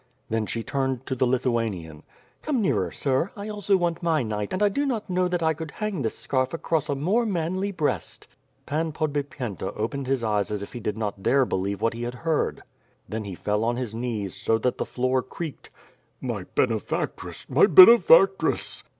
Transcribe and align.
Then 0.31 0.47
she 0.47 0.63
turned 0.63 1.05
to 1.05 1.13
the 1.13 1.27
Lithuanian: 1.27 2.01
"Come 2.41 2.59
nearer, 2.59 2.89
sir; 2.91 3.29
I 3.37 3.49
also 3.49 3.77
want 3.77 4.01
my 4.01 4.23
knight 4.23 4.51
and 4.51 4.63
I 4.63 4.67
do 4.69 4.83
not 4.83 5.07
know 5.11 5.27
that 5.27 5.43
I 5.43 5.53
could 5.53 5.69
hang 5.69 6.01
this 6.01 6.25
^oarf 6.25 6.55
across 6.55 6.89
a 6.89 6.95
more 6.95 7.23
manly 7.23 7.71
breast." 7.71 8.27
Pan 8.65 8.93
Podbipyenta 8.93 9.71
opened 9.77 10.07
his 10.07 10.23
eyes 10.23 10.49
as 10.49 10.63
if 10.63 10.73
he 10.73 10.79
did 10.79 10.97
not 10.97 11.21
dare 11.21 11.45
believe 11.45 11.81
what 11.83 11.93
he 11.93 12.01
had 12.01 12.15
heard; 12.25 12.63
then 13.07 13.25
he 13.25 13.35
fell 13.35 13.63
on 13.63 13.75
his 13.75 13.93
knees 13.93 14.33
so 14.35 14.57
that 14.57 14.79
the 14.79 14.87
floor 14.87 15.21
creaked. 15.21 15.69
"My 16.19 16.45
benefactress, 16.55 17.47
my 17.47 17.67
benefactress!" 17.67 18.83